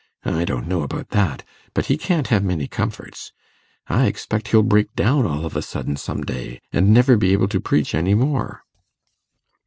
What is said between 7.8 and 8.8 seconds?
any more.